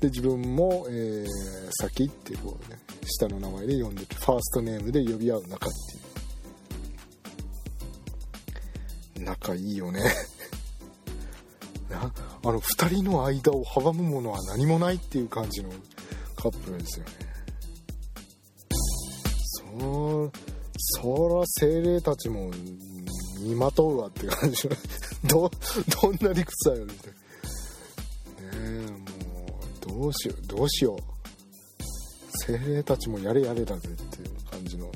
[0.00, 1.26] で自分も、えー、
[1.72, 2.78] 先ってこうね。
[3.08, 5.70] 下の名前で呼んでてファーストネームで呼び合う仲っ
[9.16, 9.24] ていう。
[9.24, 10.00] 仲いいよね。
[11.90, 12.12] な
[12.44, 15.70] あの2人の間を阻むものは何もないっていう感じの
[16.36, 17.12] カップルですよね。
[19.80, 20.30] そ
[21.00, 22.50] そら精霊たちも
[23.40, 24.68] 見まとうわって感じ
[25.24, 25.50] ど
[26.02, 28.52] どんな理屈だよみたいな。
[28.52, 31.17] ねえもうどうしようどうしよう。
[32.46, 34.90] 精霊たちもやれやれだぜっていう感じの。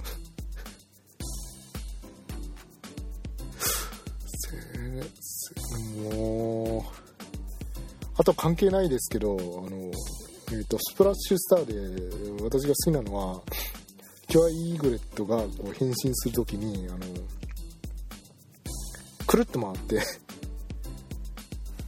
[6.11, 7.02] もう
[8.18, 9.90] あと関係ないですけどあの、
[10.52, 13.40] えーと、スプラッシュスターで私が好きなのは
[14.28, 16.98] キュアイーグレットがこう変身する時にあの
[19.26, 20.00] くるっと回って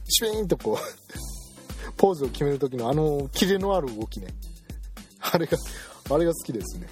[0.09, 4.27] シュイーンとこうポーズを決める時のあのキレのある動きね。
[5.35, 5.57] あれが
[6.11, 6.87] あれが好きですね、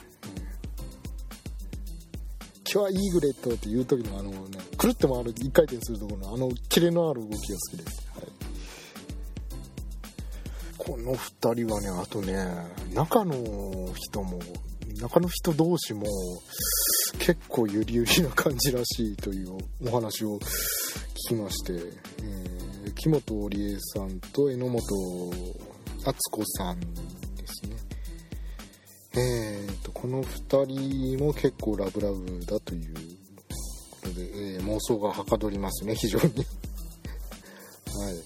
[2.65, 8.27] キュアイーグレットっていう時のあの、ね、くるっと回る1回転するところのあのキレのある動きが好きです、はい、
[10.77, 12.36] この2人はねあとね
[12.93, 13.34] 中の
[13.95, 14.39] 人も
[14.99, 16.03] 中の人同士も
[17.19, 24.82] 結構ゆりゆりな感じらしいというお話を聞きまして、えー、木本織江さんと榎本
[26.03, 26.79] 敦子さん
[29.15, 32.93] えーと、この2人も結構ラブラブだという
[33.91, 36.26] ことで、えー、妄想がはかどりますね非常に。
[36.36, 38.23] はい。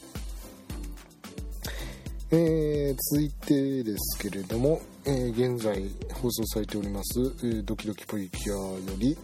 [2.30, 9.18] えー、続いてですけれども、えー、現在放送されております、えー、ドキドキプリキュアより、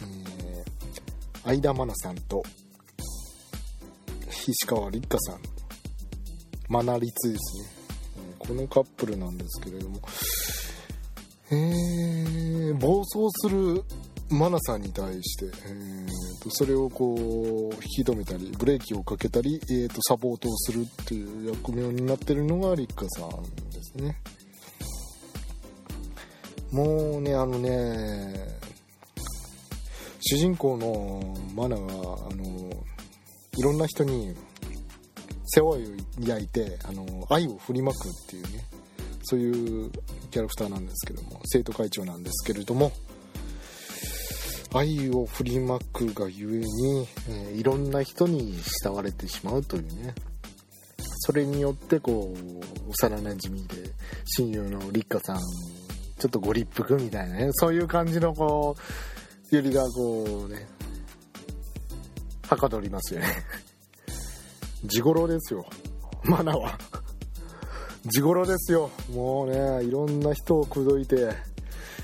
[0.00, 2.42] えー、相田愛菜さんと
[4.30, 5.40] 菱川立花さん。
[6.68, 7.68] マナリツですね、
[8.40, 10.00] えー、このカップルなんですけれども
[11.50, 13.84] え、暴走する
[14.28, 24.20] マナさんに対して、えーと、それをこう引き止めたりブレーキをかけたり、えーと、サポートをするっていう役目になってるのがリッカさんですね。
[26.72, 28.34] もうねあのね
[30.20, 31.22] 主人公の
[31.54, 31.86] マナがあ
[32.34, 32.70] の
[33.56, 34.34] いろんな人に
[35.44, 35.78] 世話を
[36.18, 38.66] 焼いてあの愛を振りまくっていうね。
[39.28, 39.90] そういう
[40.30, 42.92] キャラクターなんですけども生徒会長なんですけれども
[44.72, 50.14] 愛を振りまくがゆえに、え、いろんな人に慕われてしまうというね。
[51.20, 53.74] それによってこう幼なじみで
[54.36, 55.36] 親友の立花さん
[56.18, 58.82] ちょっとご立腹みたいなねそういう感じのこう
[59.50, 60.68] ゆりがこうね
[62.48, 63.26] はかどりますよね。
[64.84, 65.66] 地頃ですよ
[66.22, 66.78] マナは。
[68.06, 68.90] 地頃ですよ。
[69.12, 71.56] もうねいろんな人を口説いて。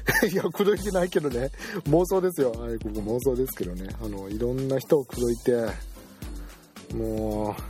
[0.32, 1.50] いや口説いてないけどね。
[1.88, 2.52] 妄想ですよ。
[2.52, 3.88] はいここ妄想ですけどね。
[4.02, 5.92] あのいろんな人を口説いて。
[6.94, 7.62] もう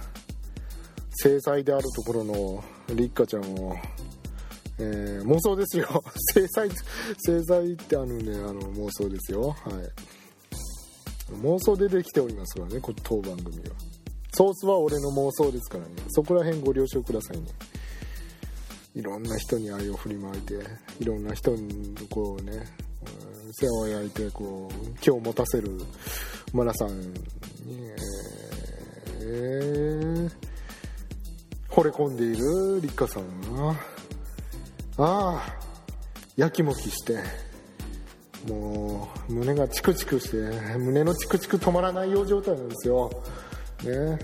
[1.11, 3.77] 制裁であるところの立花ちゃんを。
[4.79, 6.03] えー、妄想ですよ。
[6.35, 6.69] 制裁
[7.19, 9.51] 制裁ってあのねあの妄想ですよ。
[9.51, 9.55] はい。
[11.43, 13.75] 妄想でできておりますからね当番組は。
[14.35, 15.91] ソースは俺の妄想ですからね。
[16.09, 17.47] そこら辺ご了承くださいね。
[18.95, 20.55] いろんな人に愛を振りまいて
[21.01, 22.65] いろんな人にこうね
[23.53, 25.71] 世話を焼いてこう気を持たせる
[26.53, 27.17] マナさんに、
[29.21, 30.31] えー、
[31.71, 33.77] 惚れ込んでいる立花さんがあ
[34.99, 35.57] あ
[36.37, 37.19] やきもきして
[38.49, 40.37] もう胸がチクチクして
[40.79, 43.11] 胸のチクチク止まらないよう状態なんですよ。
[43.85, 44.19] ね。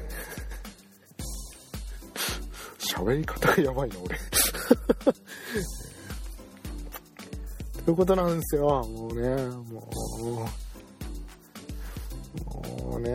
[2.81, 4.19] 喋り方がやばいな俺。
[7.85, 8.85] ということなんですよ。
[8.85, 9.89] もうねも
[10.21, 10.25] う
[12.91, 13.11] もうね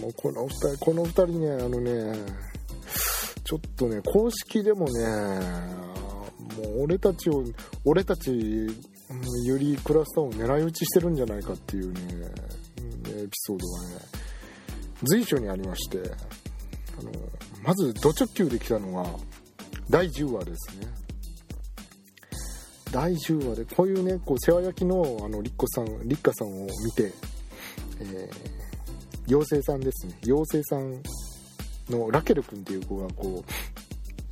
[0.00, 2.14] もうこの2人この2人ねあのね
[3.44, 5.06] ちょっとね公式でもね
[6.56, 7.44] もう俺たちを
[7.84, 8.66] 俺たち
[9.44, 12.00] よりクラスターを狙い撃ちしてるんじゃないかっていうね
[13.08, 13.96] エピソードがね
[15.02, 15.98] 随所にありまして
[16.98, 17.10] あの
[17.64, 19.10] まずド直球できたのが
[19.90, 20.86] 第10話ですね。
[22.92, 27.12] 第10話でこういうねこう世話焼きのあの立子さん立花さんを見て、
[28.00, 30.16] えー、妖精さんですね。
[30.26, 31.02] 妖精さん
[31.90, 33.44] のラケル君っていう子がこ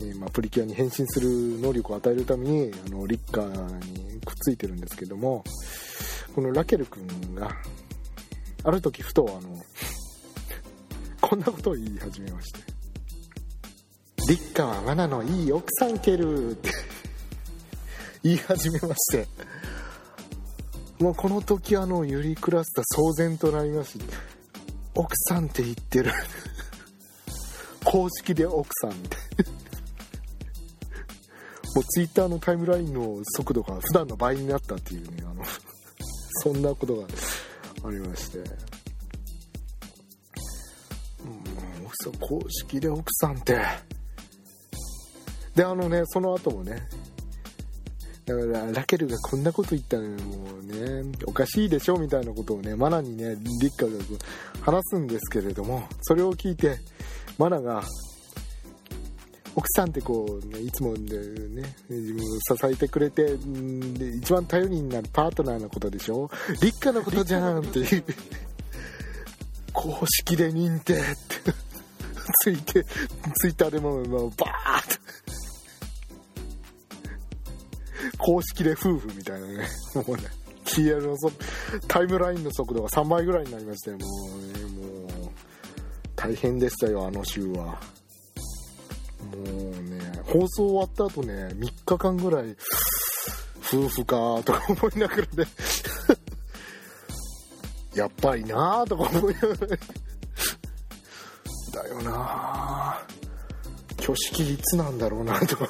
[0.01, 1.29] う、えー、まあ、プリキュアに変身する
[1.61, 5.43] 能力を与えるためにあの立花にくっついてるんですけども
[6.37, 7.05] このラケル君
[7.35, 7.51] が
[8.63, 9.57] ある時ふとあの
[11.21, 12.78] こんなことを言い始めまして。
[14.29, 16.51] 立花はマナのいい奥さん蹴る。
[16.51, 16.71] っ て
[18.23, 19.27] 言い始めまして。
[21.03, 23.99] もうこの時あのユリクラスター騒然となりまし
[24.95, 26.13] 奥さんって言ってる。
[27.85, 29.01] 公式で奥さん。
[29.01, 29.21] みたい
[31.75, 35.43] もうツイッターのタイムラインの速度が普段の倍になったっていうねあの
[36.45, 37.07] そんなことが
[37.85, 38.39] ありまして。
[38.39, 38.45] うん
[42.21, 43.98] 公式で奥さんって。
[45.59, 46.89] であのねその後もね
[48.27, 53.93] だからラケルがこんなこと言ったのもうねおかしいでしょみたいなことをねマナにねリッカが
[54.61, 56.79] 話すんですけれどもそれを聞いて
[57.39, 57.83] マナが
[59.57, 61.09] 奥さんってこう、ね、いつも、ね、
[61.89, 66.31] 自分を支えてくれてんで一番頼りになるパートナーのことでしょ？
[66.63, 68.05] 立花のことじゃんっていう。
[69.73, 71.05] 公式で認定って。
[72.45, 72.85] ついて
[73.41, 74.39] ツイッターでもうバーッと。
[78.19, 80.25] 公式で夫婦みたいなねもうね
[80.65, 81.31] TL のそ
[81.87, 83.99] タイムラインの速度が3倍ぐらいになりましたよ。
[83.99, 84.07] も
[84.37, 85.31] うねもう
[86.15, 87.65] 大変でしたよあの週は。
[87.65, 87.79] も
[89.33, 92.57] うね放送終わった後ね3日間ぐらい
[93.67, 95.29] 夫婦かとか思いながらね。
[97.95, 99.57] やっぱりなーとか思いながら
[101.73, 103.01] だよな
[103.99, 105.69] 挙式いつなんだろうなとか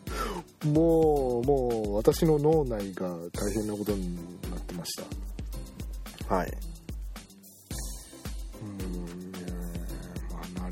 [0.66, 4.14] もうもう私の脳内が大変なことに
[4.50, 4.96] なってまし
[6.28, 6.74] たはい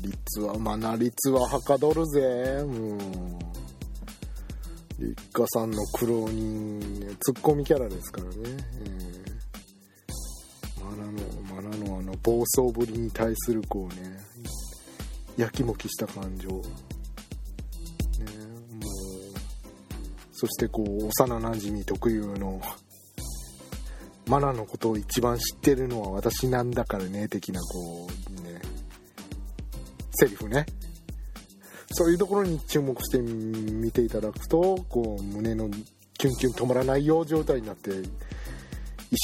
[0.03, 2.63] 率は、まあ、な率ははかどるぜ。
[2.63, 2.99] もう。
[4.99, 8.33] 立花さんの苦労人、ね、ツッコミキャラですからね。
[8.85, 14.19] えー、マナの、マナのあの、暴走ぶりに対するこうね、
[15.35, 16.61] やきもきした感情。
[20.43, 22.61] そしてこう、幼なじみ特有の、
[24.27, 28.59] マナのことを一番知ってるのは私なんだからね、的なこう、ね、
[30.11, 30.65] セリフね。
[31.93, 35.69] そういうところに注目して見ていただくとこう胸の
[36.17, 38.05] キュンキュン止まらないよう状態になって1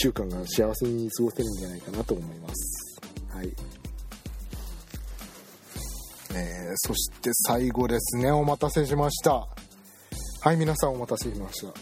[0.03, 3.01] 週間が幸せに過ごせるんじゃないかなと思います。
[3.35, 3.47] はい。
[6.31, 8.31] えー、そして最後ですね。
[8.31, 9.58] お待たせしました。
[10.41, 11.73] はい皆さんお待たせしました。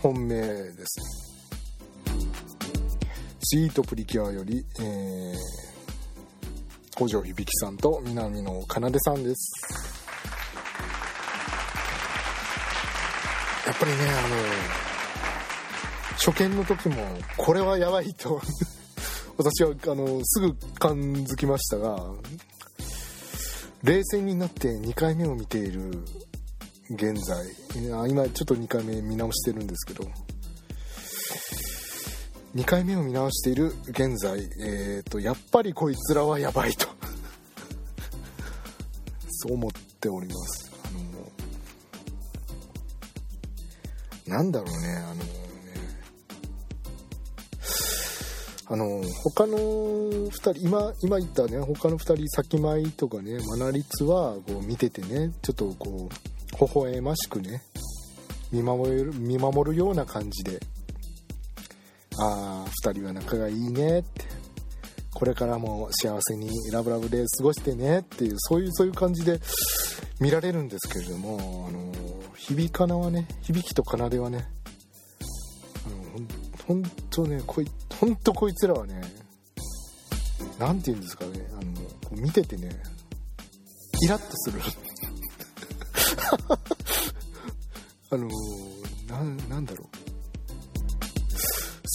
[0.00, 1.44] 本命です。
[3.40, 5.34] スイートプリキュアより、えー
[6.96, 9.52] 五条響さんと南野奏さんです。
[13.66, 14.36] やっぱりねあの
[16.16, 16.96] 初見の時も
[17.36, 18.40] これはやばいと
[19.36, 22.02] 私はあのすぐ感づきましたが
[23.84, 26.02] 冷静になって2回目を見ている
[26.90, 27.46] 現在。
[28.08, 30.10] 今ちょっと2回目見直してるんですけど。
[32.54, 36.88] 2回目を見直している現在、えーと、やっぱりこいつらはやばいと。
[39.28, 39.70] そう思っ
[40.00, 40.70] ております。
[44.26, 45.38] あのなんだろうねあのね
[48.70, 56.27] あの他の2人今今言ったね他の2人先舞とかねマナリツはこう見ててねちょっとこう
[56.60, 57.62] 微笑ましくね
[58.50, 60.60] 見守る見守るような感じで
[62.18, 64.24] ああ2人は仲がいいねって
[65.14, 69.40] これからも幸せにラブラブで過ごしてねっていうそういうそういう感じで
[70.20, 71.92] 見られるんですけれどもあの
[72.36, 74.46] 響かなはね響きと奏ではね
[75.86, 76.26] あの
[76.66, 77.66] ほんとねこい
[78.00, 79.00] ほんとこいつらはね
[80.58, 82.70] 何て言うんですかねあの見ててね
[84.02, 84.60] イラッとする。
[88.10, 88.28] あの
[89.48, 89.88] なんだろう。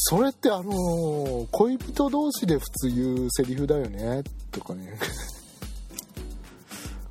[0.05, 4.23] それってあのー、恋人同士で普通言うセリフだよね？
[4.51, 4.97] とかね。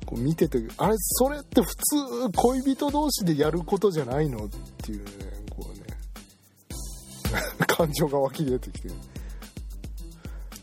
[0.05, 4.45] こう見ててあれそれって普通恋人同士でやることじゃないの？
[4.45, 5.11] っていうね
[5.49, 5.83] こうね。
[7.67, 8.89] 感情が湧き出てきて。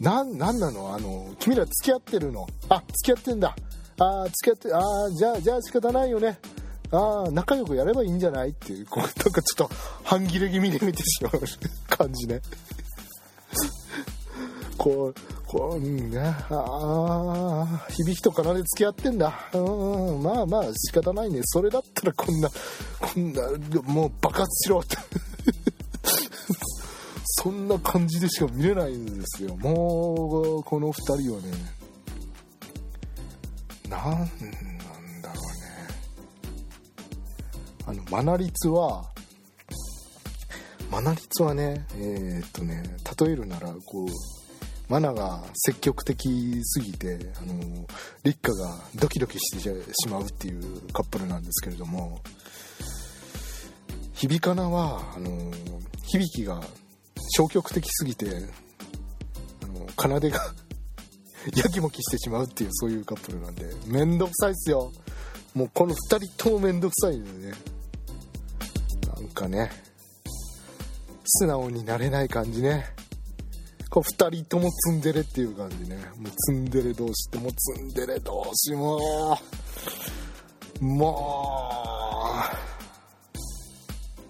[0.01, 0.95] ななの？
[0.95, 2.47] あの君ら付き合ってるの。
[2.69, 3.55] あ付き合ってんだ。
[3.99, 6.39] あ付き合ってああじゃあじゃあ仕方ないよね。
[6.93, 8.51] ああ仲良くやればいいんじゃない？
[8.51, 9.75] っていうこうなんかちょっと
[10.05, 11.41] 半切れ気味で見てしまう
[11.97, 12.41] 感じね。
[14.79, 15.15] こう
[15.47, 19.33] こううんねああ響きと奏で付き合ってんだ。
[19.53, 19.59] う
[20.19, 21.41] んまあまあ仕方ないね。
[21.45, 22.49] それだったらこんな
[22.99, 23.43] こんな
[23.85, 24.97] もう爆発しろって。
[27.43, 29.57] そんな感じでしか見れないんですよ。
[29.57, 31.53] もうこの2人はね。
[33.89, 34.31] なん
[37.91, 39.03] あのマナリツは
[40.93, 42.85] マナリツはねえー、っとね
[43.21, 44.09] 例えるならこう
[44.89, 47.89] マナが積極的すぎてあの
[48.23, 52.21] 立花がドキドキしてしまうっていうカップルなんですけれども
[54.15, 55.51] 響かなはあの
[56.07, 56.61] 響が
[57.31, 58.29] 消極的すぎて
[59.65, 59.89] あの
[60.21, 60.39] 奏が
[61.57, 64.93] やきもきしてしまうっていうそういうカップルなんでめんどくさいっすよ。
[65.55, 67.55] もうこの2人ともめんどくさいんでね。
[69.31, 69.71] かね
[71.25, 72.85] 素直になれない感じね。
[73.89, 75.97] こう2人ともツンデレっていう感じね。
[76.17, 78.99] もうツンデレ同士ってもうツンデレ同士も。
[80.81, 81.75] も
[82.53, 82.71] う。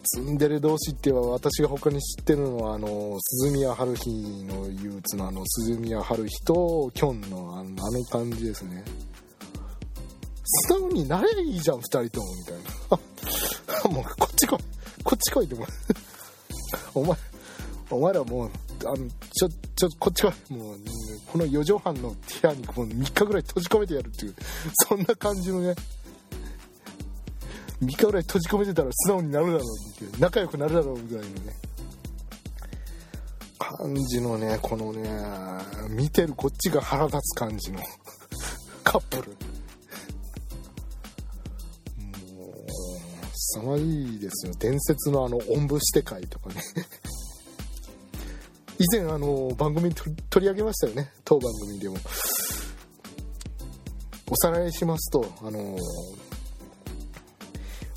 [0.02, 8.84] ツンデレ同士っては私が他に知ってるのはあの鈴宮春日の憂鬱のあの鈴宮春日とキョンのあのあの感じですね。
[10.44, 12.54] 素直になれいいじゃん2人ともみたい
[13.84, 13.90] な。
[13.94, 15.66] もうこっち来いこっち来いっても
[16.94, 17.16] お前
[17.90, 18.50] お前らもう
[18.84, 20.78] あのちょちょこっちはもう
[21.32, 24.34] この4畳半の部屋にもう3日ぐらい閉じ込めてやるっていう。
[24.88, 25.74] そんな感じのね。
[27.82, 29.60] 3日ぐらい閉じ込めてたら素直になるだろう
[29.94, 30.20] っていう。
[30.20, 31.52] 仲良くなるだろうぐらいのね。
[33.58, 35.08] 感じのねこのね
[35.90, 37.80] 見てるこっちが腹立つ感じの。
[38.84, 39.36] カップル。
[43.54, 44.52] 凄まじいですよ。
[44.58, 46.62] 伝説のあのおんぶして会とかね。
[48.78, 51.12] 以前あの番組取り上げましたよね。
[51.24, 51.96] 当番組でも。
[54.32, 55.76] おさらいしますとあの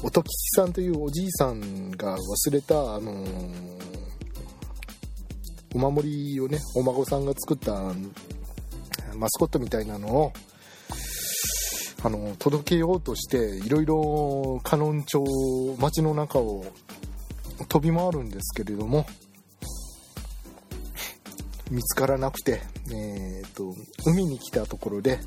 [0.01, 3.23] 音吉さんというおじいさんが忘れたあの
[5.75, 7.93] お守りをねお孫さんが作った
[9.15, 10.33] マスコットみたいなのを
[12.05, 15.23] あの届けようとしていろいろカノン町
[15.79, 16.65] 街の中を
[17.69, 19.05] 飛び回るんですけれども
[21.71, 22.61] 見つからなくて、
[22.93, 23.73] えーと、
[24.05, 25.17] 海に来たところで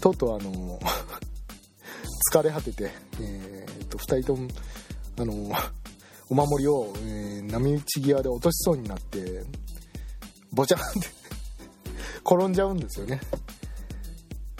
[0.00, 0.78] とうとうあの
[2.30, 4.48] 疲れ果てて、えーと、2人とも
[5.18, 5.50] あの
[6.28, 9.42] お守りを、えー、波打ち際で落としそうになって
[10.52, 11.08] ボチャンって
[12.24, 13.20] 転んじゃうんですよね。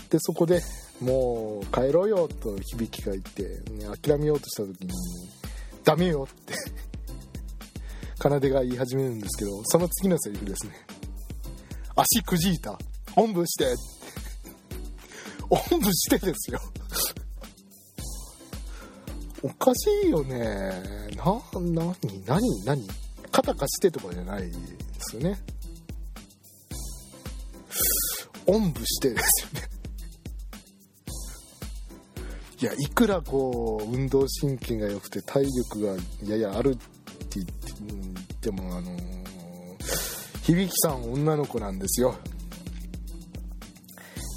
[0.08, 0.62] でそこで
[1.03, 3.42] もう帰ろうよと響きが言って、
[3.72, 4.92] ね、諦めようとした時に
[5.84, 6.55] ダメよって
[8.22, 10.72] 奏が言い始めるんですけどその次のセリフですね。
[11.96, 12.78] 足くじいた。
[13.16, 13.74] おんぶして。
[15.50, 16.61] おんぶしてですよ。
[19.42, 20.38] おかしいよね。
[21.16, 21.92] な何
[22.24, 22.88] 何何？
[23.30, 24.57] 肩貸してとかじゃないで
[25.00, 25.38] すよね。
[28.46, 29.61] おんぶしてですよね。
[32.62, 36.84] いやいくらこう運動神経が良くて体力がややあるって
[37.34, 37.46] 言っ
[38.40, 38.96] てもあの
[40.44, 42.14] 響さん女の子なんですよ。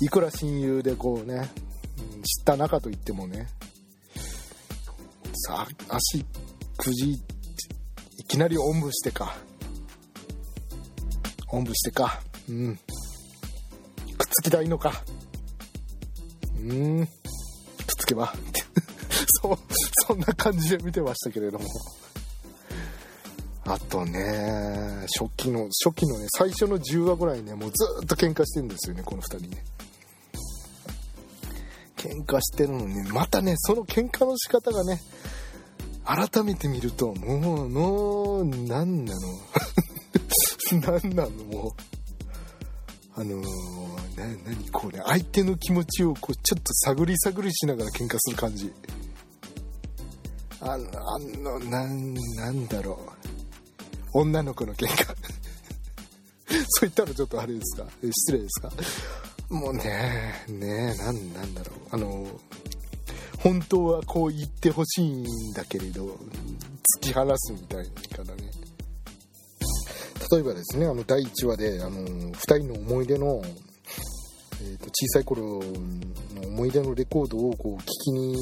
[0.01, 1.51] いくら親友でこうね
[2.23, 3.47] 知った仲といってもね
[5.47, 6.25] さあ足
[6.77, 7.17] くじい
[8.27, 9.37] きなりおんぶしてか。
[11.51, 12.19] おんぶしてか。
[12.49, 12.75] うん。
[12.75, 12.81] くっ
[14.31, 15.03] つきたいのか。
[16.59, 17.07] うん。
[18.05, 18.33] つけば
[19.41, 19.57] そ
[20.07, 21.65] そんな感じで見てましたけれども
[23.67, 29.65] あとね、初期の、初期のね、最初の10話ぐらいね、もうずっと喧嘩してるんですよね、この2人ね。
[31.97, 35.01] 喧嘩してるのに、またね、その喧嘩の仕方がね、
[36.05, 39.19] 改めて見ると、もう、もう、なんなの
[40.79, 41.71] なんなのもう。
[43.17, 48.71] あのー、な、なにこうね、相手の気持ちをこう、ちょっと探り探りしながら喧嘩する感じ。
[50.61, 52.99] あの、あの、なん、なんだろ
[54.13, 54.19] う。
[54.19, 55.15] 女の子の喧嘩。
[56.47, 57.85] そう言ったらちょっとあれですか？
[58.01, 58.71] 失礼ですか？
[59.49, 61.79] もうねねなんなんだろう。
[61.91, 62.25] あの
[63.39, 68.49] 本当はこう言ってほしいんだけれど突き放すみたいな言い方ね。
[70.31, 73.43] 例えばですねあの第1話であの2人の思い出の、
[74.65, 78.35] えーと、小さい頃の思い出のレコードをこう聞きに、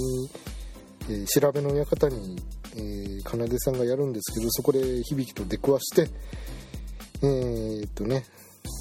[1.09, 2.41] えー、調べの館に
[2.75, 6.09] えー、奏さんがやるんですけどそこで響と出くわして
[7.21, 8.23] えー、っとね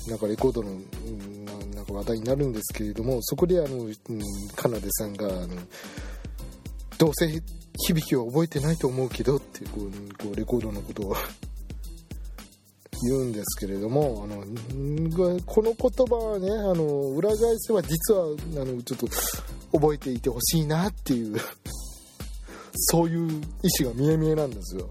[0.08, 0.70] なんかレコードの
[1.74, 5.56] なんか話題になるんですけれどもそこであの、うん、奏さんがあの
[6.98, 7.28] どうせ
[7.86, 9.90] 響きは覚えてないと思うけどってこう
[10.22, 11.16] こうレコードのことを
[13.04, 14.44] 言うんですけれどもあの
[15.46, 16.84] この言葉はねあの
[17.16, 19.08] 裏返せば実はあのちょっと
[19.72, 21.36] 覚えていてほしいなっていう
[22.74, 23.40] そういう意
[23.84, 24.88] 思が見え見えなんですよ。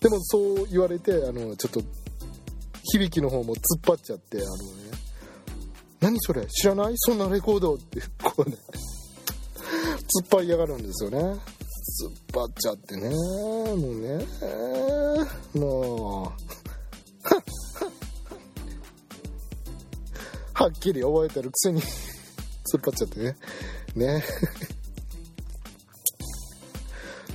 [0.00, 1.82] でもそう言われてあのちょっと
[2.92, 4.58] 響きの方も突っ張っちゃってあのね
[6.00, 6.94] 何それ知らない？
[6.96, 8.56] そんなレコードってこうね
[10.20, 11.18] 突っ張りやがるんですよね。
[11.18, 14.26] 突っ張っちゃってねもうね
[15.54, 16.42] もう。
[20.54, 21.82] はっきり覚えてるくせに
[22.70, 23.36] 突っ張っちゃってね。
[23.94, 24.24] ね。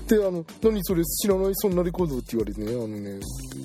[0.07, 2.71] であの「何それ知らないそんなレコード」って言われてね。
[2.71, 3.19] あのね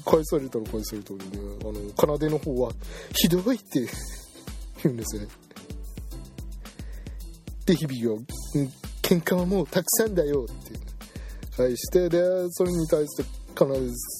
[0.04, 1.24] 返されたら返されたらね。
[1.60, 1.74] あの
[2.18, 2.72] 奏の方は
[3.14, 3.86] 「ひどい」って
[4.82, 5.28] 言うんですよね。
[7.66, 8.18] で響は
[9.02, 10.92] 「喧嘩はもうたくさんだよ」って。
[11.56, 12.18] 返してで
[12.50, 13.24] それに対して
[13.56, 13.66] 奏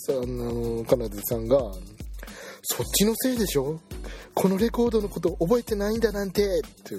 [0.07, 1.73] さんあの奏さんが
[2.77, 3.81] 「そっちのせいでしょ？
[4.35, 6.97] このレコードのこと覚えてないんだなんて」って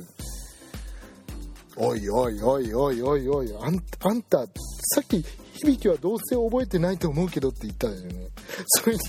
[1.75, 3.51] おいおいおいおいおいおい。
[3.59, 8.29] あんあんたさっき響きはどうせ覚えてないと思うけどって言ったんだよね。
[8.67, 8.99] それに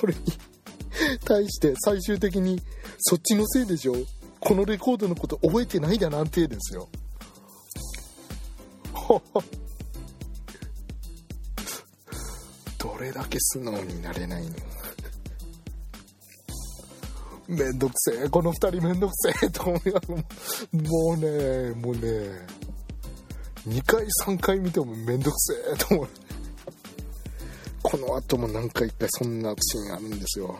[0.00, 0.20] それに
[1.24, 2.62] 対して最終的に
[2.98, 3.94] そっちのせいでしょ？
[4.40, 6.88] このレコードのこと覚えてないだなんてですよ。
[12.78, 14.54] どれだけ素直になれないの？
[17.48, 18.28] めんどくせえ。
[18.28, 20.24] この2人めんどくせえと思いながらも。
[21.12, 22.46] うねもうね
[23.68, 26.08] 2回3回見てもめんどくせえと思う。
[27.82, 30.56] この後も何回かそんなシーンあるんですよ。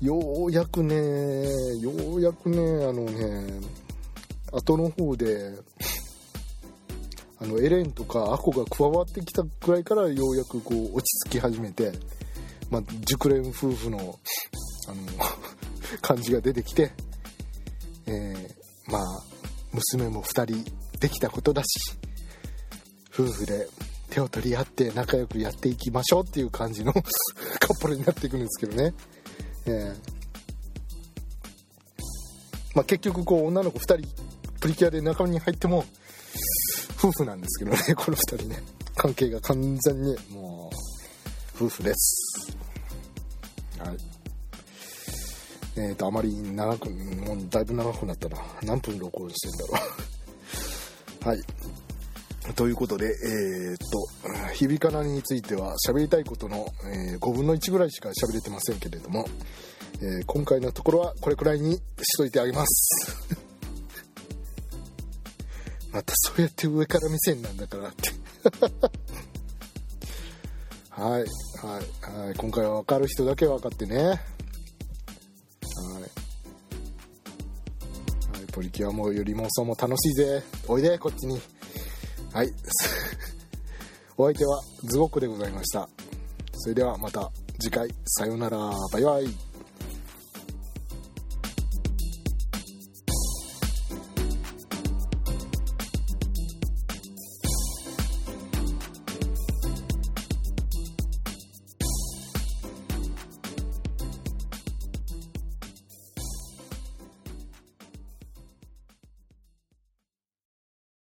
[0.00, 0.94] ようやくね
[1.80, 3.60] ようやくねあのね
[4.52, 5.54] 後の方で
[7.38, 11.92] あのエレンとかアコが加わってきたくらいからようやくこう落ち着き始めて、
[12.70, 14.18] まあ、熟練夫婦の
[14.88, 15.02] あの
[16.00, 16.92] 感じが出てきて、
[18.06, 19.22] えー、まあ
[19.72, 20.64] 娘も2人
[20.98, 21.96] できたことだし
[23.12, 23.68] 夫婦で
[24.10, 27.04] 手を取り合って仲良くやっていきましょうっていう感じの カッ
[27.80, 28.94] プルになっていくんですけどね、
[29.66, 29.96] えー
[32.74, 34.24] まあ、結局こう女の子2人
[34.60, 35.84] プリキュアで仲間に入っても
[36.98, 38.62] 夫婦なんですけどねこの2人ね。
[38.96, 40.70] 関係が完全にも
[41.60, 42.56] う夫婦です。
[45.76, 48.38] えーと、あまり長く、もうだいぶ長くなったな。
[48.62, 49.84] 何分録音してんだろ
[51.22, 51.26] う。
[51.28, 51.42] はい。
[52.54, 54.06] ということで、えー、っと、
[54.54, 59.26] 響かなについては喋りたいことの、えー、5分の1ぐらいしか喋れてませんけれども、
[60.00, 61.80] えー、今回のところはこれくらいにし
[62.18, 63.16] といてあげます。
[65.90, 68.10] またそうやって上から目線なんだからって
[70.90, 71.24] はい、はい、
[72.24, 72.34] はい。
[72.36, 74.33] 今回は分かる人だけ分かってね。
[75.80, 76.06] は
[78.38, 80.42] い、ポリキュアもより妄想も楽しいぜ。
[80.68, 81.40] おいでこっちに。
[82.32, 82.52] はい。
[84.16, 85.88] お相手はズボックでございました。
[86.54, 87.88] それではまた次回。
[88.06, 88.58] さようなら。
[88.92, 89.53] バイバイ。